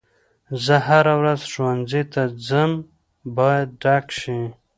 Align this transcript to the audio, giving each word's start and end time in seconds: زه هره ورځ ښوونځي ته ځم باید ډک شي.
زه 0.65 0.75
هره 0.87 1.13
ورځ 1.21 1.41
ښوونځي 1.51 2.03
ته 2.13 2.21
ځم 2.47 2.71
باید 3.37 3.67
ډک 3.81 4.05
شي. 4.19 4.39